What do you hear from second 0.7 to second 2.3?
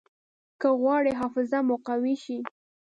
غواړئ حافظه مو قوي